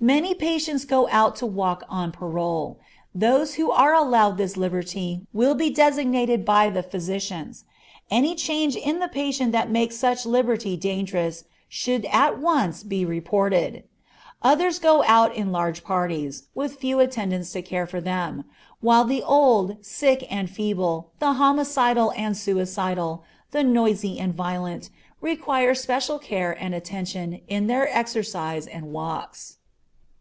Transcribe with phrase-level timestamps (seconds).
[0.00, 2.78] Many patients go out to walk on parole.
[3.14, 7.64] Those who are allowed this liberty will be designated by the physicians;
[8.10, 13.84] any change in the patient that makes such liberty dangerous should at once be reported.
[14.42, 18.44] Others go out in large parties, with few attendants to care for them,
[18.82, 24.90] while the old, sick, and feeble, the homicidal and suicidal, the noisy and violent,
[25.22, 29.56] require special care and attention in their exercise and walks.